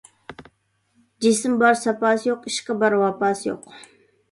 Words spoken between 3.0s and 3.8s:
ۋاپاسى يوق.